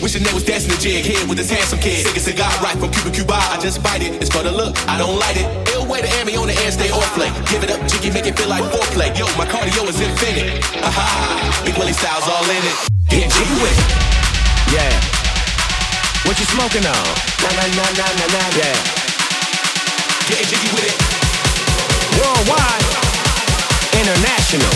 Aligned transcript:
kid. 0.00 0.02
Wishing 0.02 0.22
they 0.22 0.32
was 0.32 0.44
dancing 0.44 0.70
the 0.70 0.80
jig 0.80 1.04
here 1.04 1.20
with 1.28 1.36
this 1.38 1.50
handsome 1.50 1.78
kid. 1.78 2.06
Sick 2.06 2.16
a 2.16 2.20
cigar 2.20 2.50
right 2.62 2.76
from 2.78 2.90
Cuba 2.90 3.10
Cuba. 3.10 3.36
I 3.36 3.60
just 3.60 3.82
bite 3.82 4.02
it. 4.02 4.16
It's 4.20 4.32
for 4.32 4.42
the 4.42 4.52
look. 4.52 4.76
I 4.88 4.98
don't 4.98 5.18
light 5.18 5.36
it. 5.36 5.46
Ill 5.74 5.86
way 5.86 6.00
to 6.00 6.10
Emmy 6.20 6.36
on 6.36 6.48
the 6.48 6.56
air, 6.64 6.72
stay 6.72 6.90
off 6.90 7.06
play. 7.14 7.28
Give 7.52 7.62
it 7.62 7.70
up, 7.70 7.80
jiggy, 7.88 8.10
make 8.10 8.26
it 8.26 8.36
feel 8.36 8.48
like 8.48 8.64
foreplay. 8.72 9.12
Yo, 9.16 9.26
my 9.36 9.46
cardio 9.46 9.84
is 9.88 10.00
infinite. 10.00 10.64
Aha, 10.82 11.62
Big 11.64 11.76
Willie 11.76 11.92
Styles 11.92 12.26
all 12.28 12.44
in 12.48 12.62
it. 12.64 12.76
Get 13.08 13.28
jiggy 13.28 13.56
with 13.60 13.76
it. 13.76 13.90
Yeah. 14.72 14.92
What 16.24 16.38
you 16.38 16.46
smoking 16.48 16.84
on? 16.86 17.06
Nah, 17.42 17.52
nah, 17.56 17.68
nah, 17.76 17.90
nah, 17.96 18.10
nah, 18.16 18.28
nah. 18.34 18.48
Yeah. 18.56 18.76
Get 20.28 20.46
jiggy 20.48 20.70
with 20.72 20.86
it. 20.88 20.96
Worldwide. 22.16 22.86
International. 23.96 24.74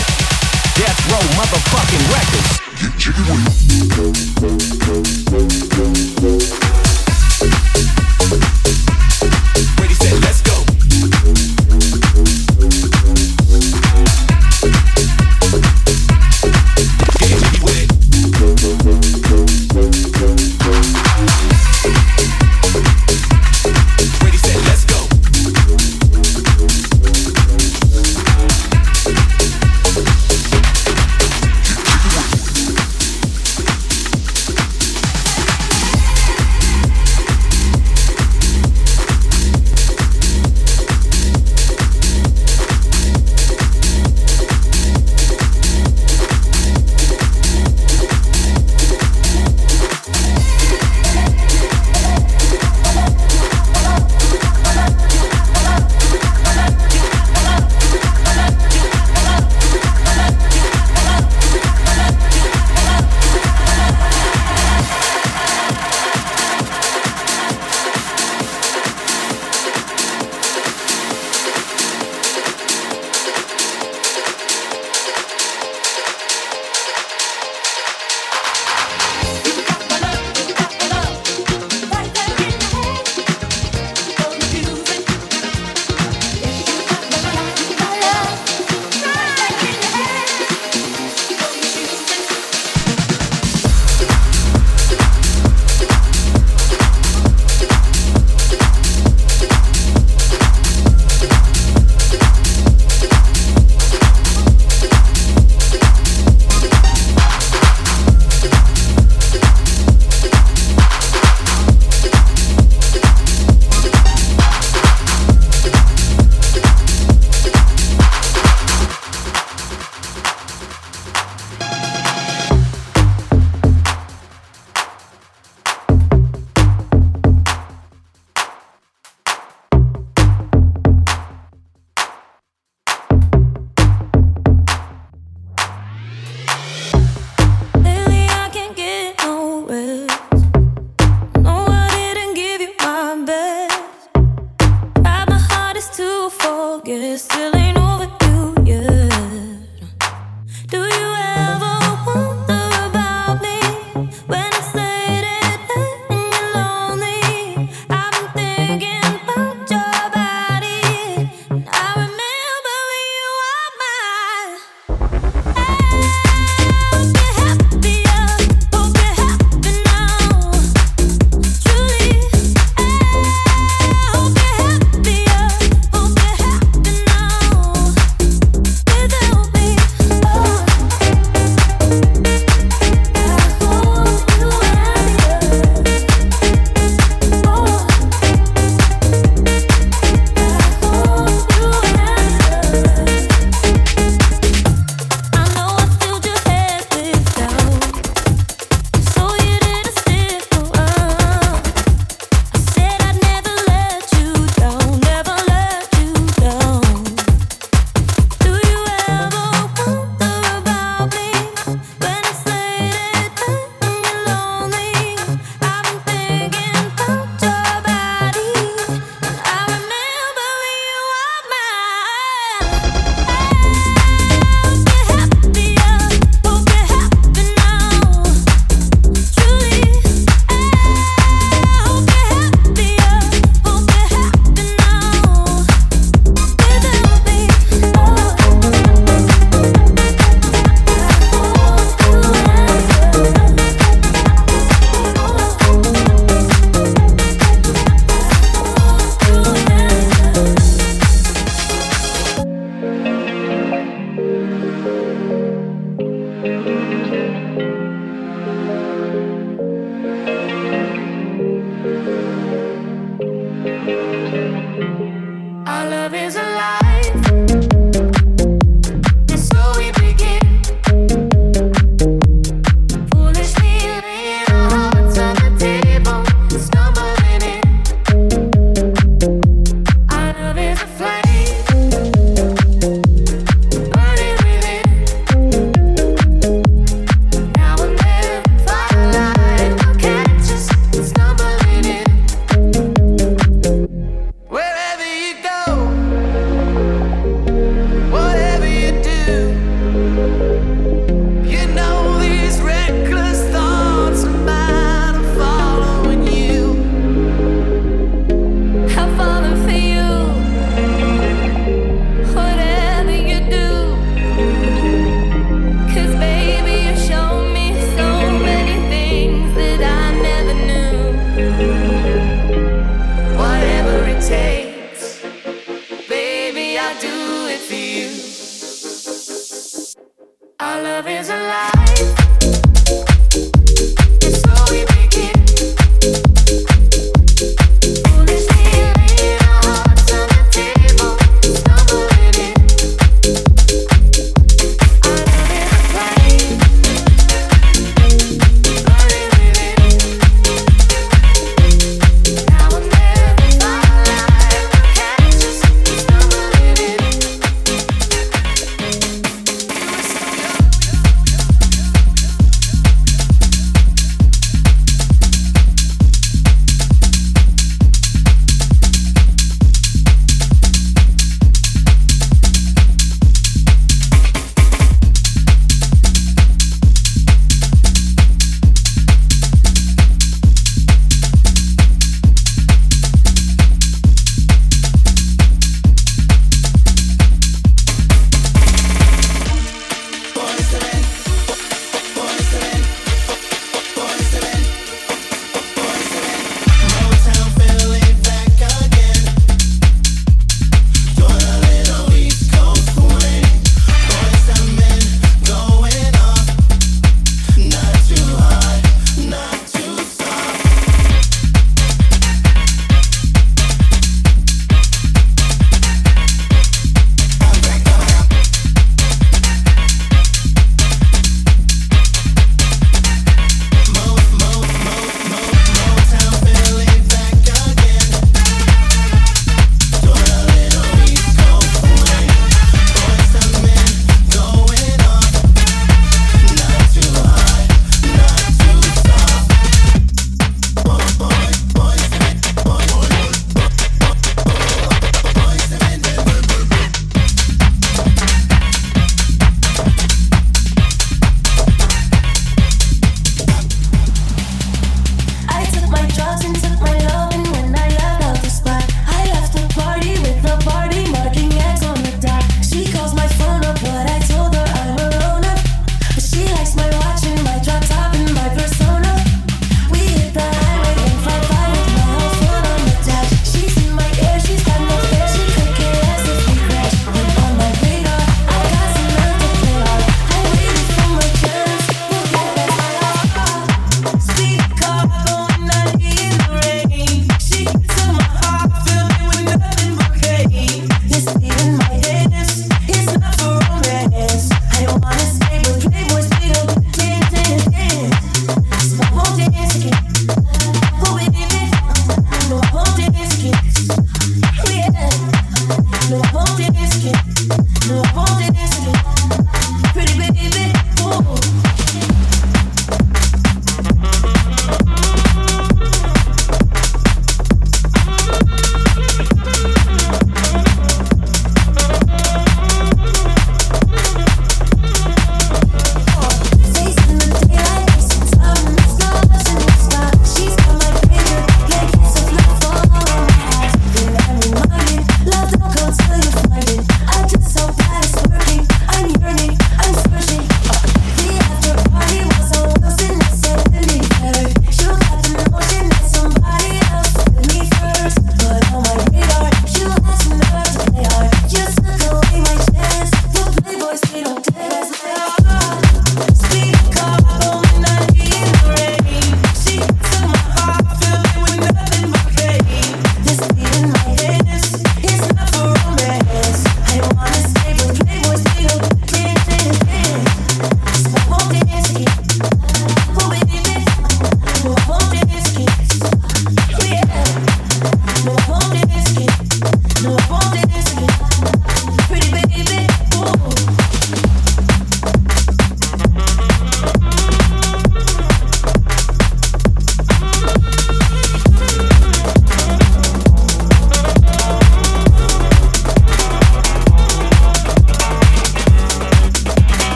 Death 0.75 0.99
Row 1.07 1.23
motherfucking 1.39 2.03
records. 2.11 2.64
Get 2.75 2.91
jiggy 2.97 3.21
with 3.21 3.47
it. 3.47 3.55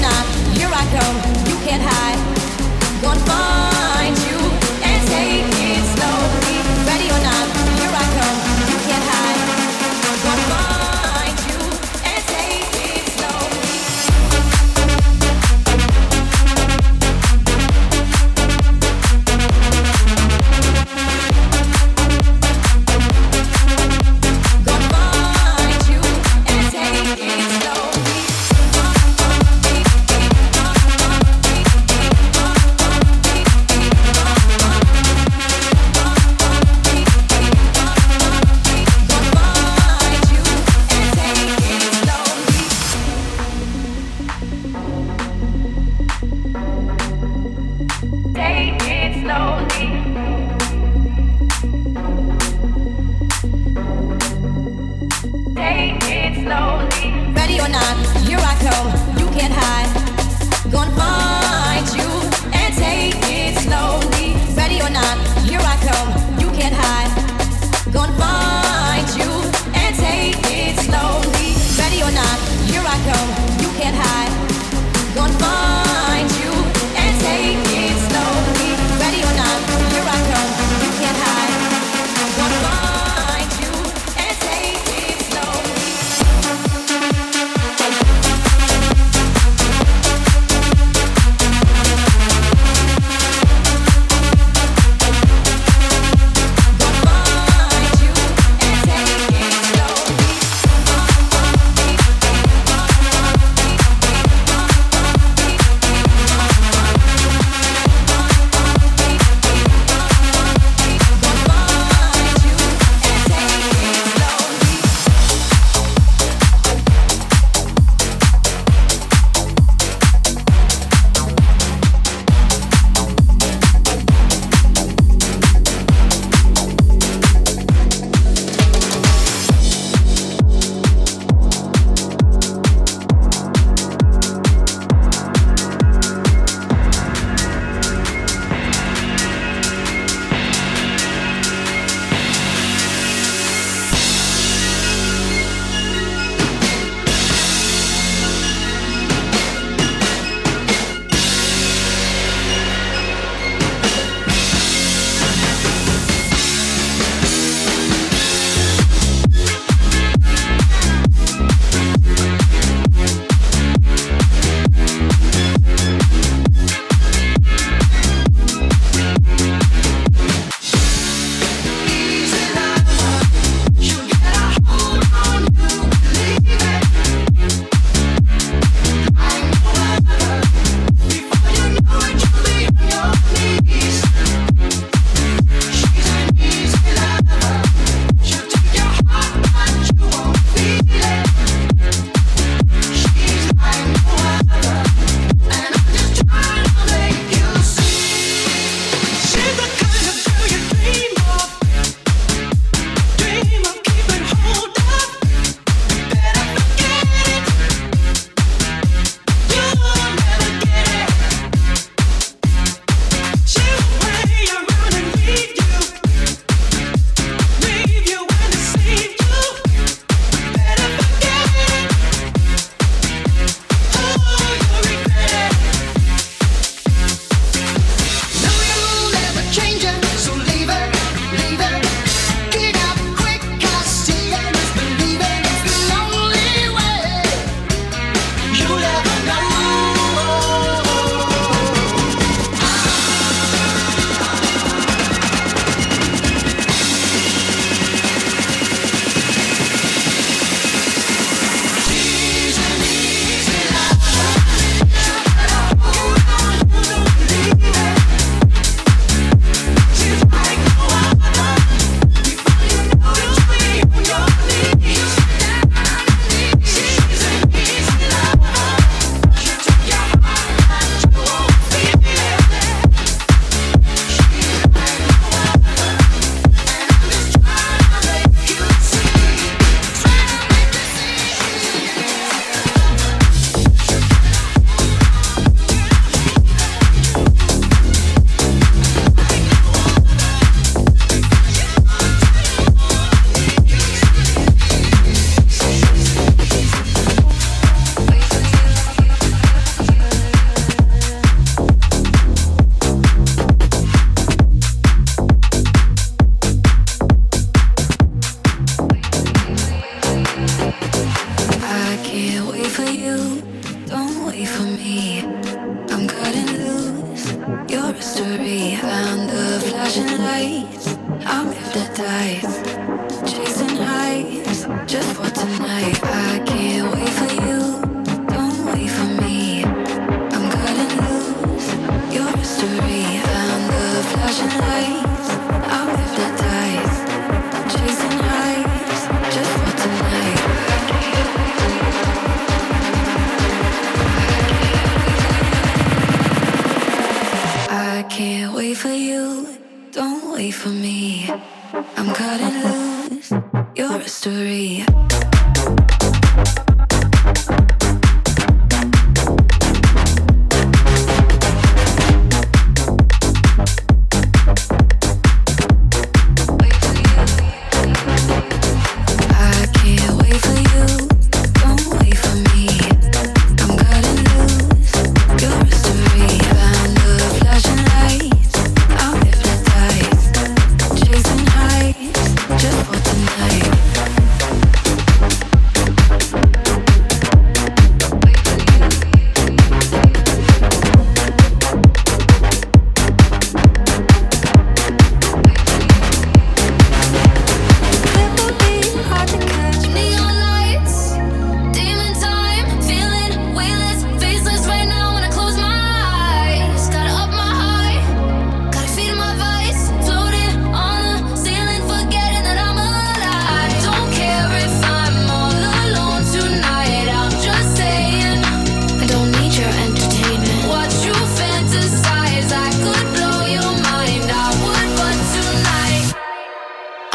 not. 0.00 0.26
Here 0.56 0.70
I 0.72 0.84
come, 0.96 1.16
you 1.48 1.56
can't 1.64 1.82
hide. 1.82 2.20
Gonna. 3.02 3.69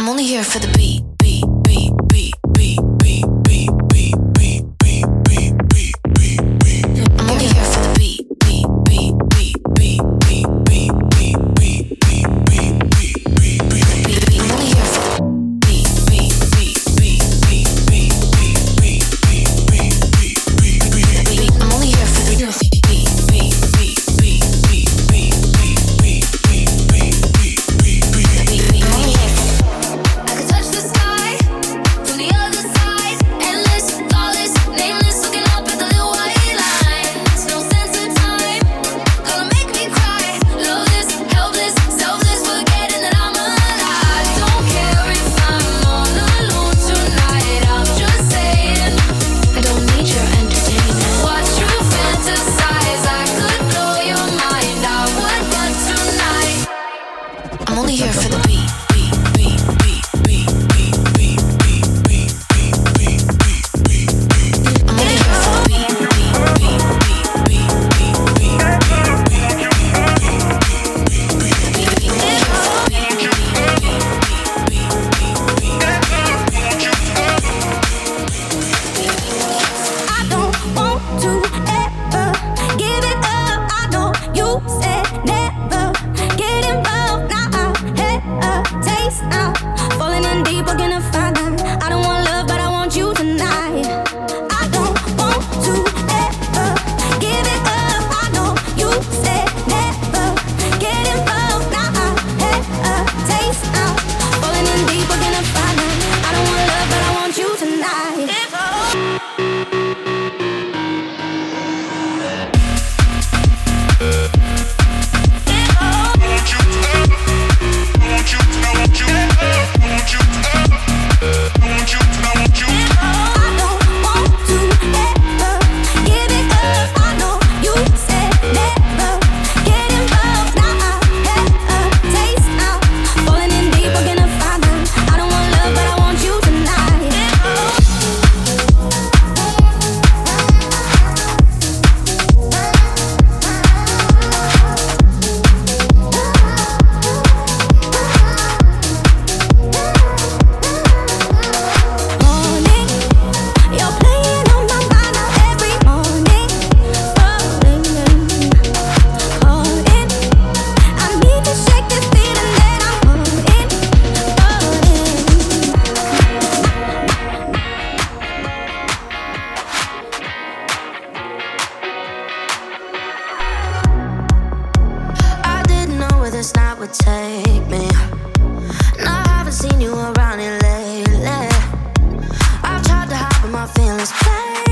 I'm 0.06 0.12
only 0.12 0.26
here 0.26 0.44
for 0.44 0.60
the 0.60 0.72
beat. 0.78 1.05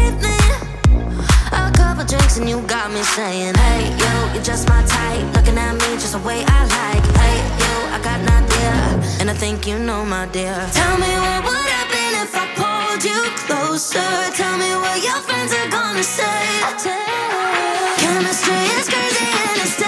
evening. 0.03 0.49
A 1.51 1.71
couple 1.73 2.05
drinks 2.05 2.37
and 2.37 2.49
you 2.49 2.61
got 2.67 2.91
me 2.91 3.01
saying, 3.03 3.55
Hey, 3.55 3.89
yo, 4.01 4.11
you're 4.33 4.43
just 4.43 4.67
my 4.69 4.81
type. 4.85 5.23
Looking 5.35 5.57
at 5.57 5.73
me 5.73 5.89
just 6.01 6.13
the 6.13 6.19
way 6.19 6.43
I 6.47 6.59
like. 6.79 7.05
Hey, 7.21 7.37
yo, 7.61 7.71
I 7.95 7.99
got 8.03 8.19
an 8.23 8.29
idea. 8.41 8.73
And 9.19 9.29
I 9.29 9.33
think 9.33 9.67
you 9.67 9.77
know, 9.79 10.03
my 10.05 10.25
dear. 10.27 10.55
Tell 10.73 10.97
me 10.97 11.11
what 11.25 11.39
would 11.47 11.67
happen 11.77 12.09
if 12.23 12.31
I 12.35 12.45
pulled 12.59 13.03
you 13.03 13.21
closer. 13.47 14.11
Tell 14.35 14.57
me 14.57 14.71
what 14.83 14.97
your 15.03 15.19
friends 15.27 15.51
are 15.53 15.69
gonna 15.69 16.03
say. 16.03 16.41
Chemistry 18.01 18.61
is 18.77 18.87
crazy 18.89 19.27
and 19.49 19.57
it's 19.63 19.82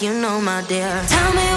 you 0.00 0.14
know, 0.14 0.40
my 0.40 0.62
dear. 0.62 1.04
Tell 1.08 1.34
me 1.34 1.49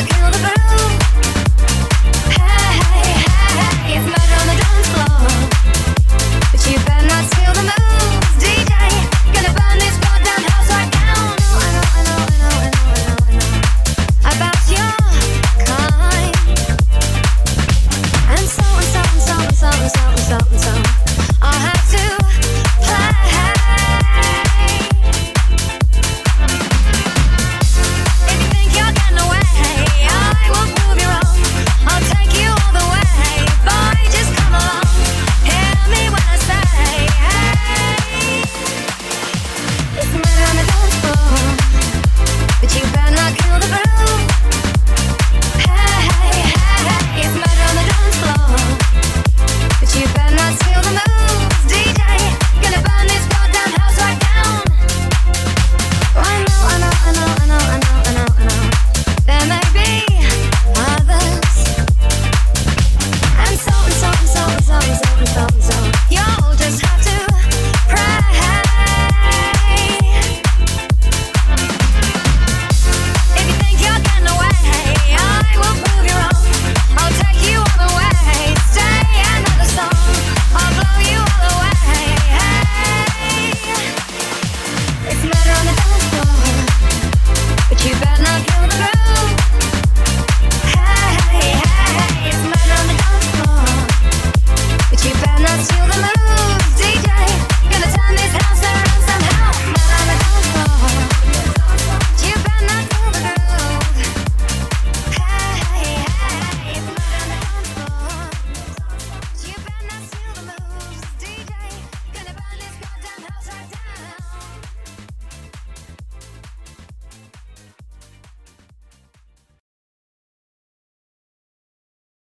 I 0.00 0.04
kill 0.04 0.30
the 0.30 0.38
bird. 0.38 0.59